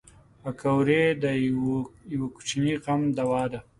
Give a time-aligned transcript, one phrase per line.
[0.41, 1.25] پکورې د
[2.13, 3.59] یوه کوچني غم دوا ده